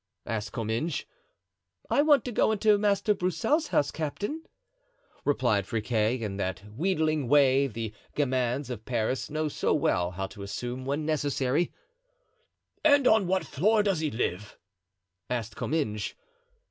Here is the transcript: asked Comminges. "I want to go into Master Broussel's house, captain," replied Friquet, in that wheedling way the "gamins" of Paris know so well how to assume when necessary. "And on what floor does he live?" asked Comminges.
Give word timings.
asked 0.25 0.51
Comminges. 0.51 1.05
"I 1.87 2.01
want 2.01 2.25
to 2.25 2.31
go 2.31 2.51
into 2.51 2.75
Master 2.79 3.13
Broussel's 3.13 3.67
house, 3.67 3.91
captain," 3.91 4.41
replied 5.25 5.67
Friquet, 5.67 6.19
in 6.21 6.37
that 6.37 6.63
wheedling 6.75 7.27
way 7.27 7.67
the 7.67 7.93
"gamins" 8.15 8.71
of 8.71 8.83
Paris 8.83 9.29
know 9.29 9.47
so 9.47 9.75
well 9.75 10.09
how 10.09 10.25
to 10.25 10.41
assume 10.41 10.85
when 10.85 11.05
necessary. 11.05 11.71
"And 12.83 13.07
on 13.07 13.27
what 13.27 13.45
floor 13.45 13.83
does 13.83 13.99
he 13.99 14.09
live?" 14.09 14.57
asked 15.29 15.55
Comminges. 15.55 16.15